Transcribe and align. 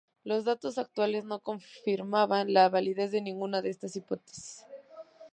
Los 0.23 0.45
datos 0.45 0.79
actuales 0.79 1.25
no 1.25 1.41
confirman 1.41 2.51
la 2.51 2.69
validez 2.69 3.11
de 3.11 3.21
ninguna 3.21 3.61
de 3.61 3.69
estas 3.69 3.95
hipótesis. 3.95 4.65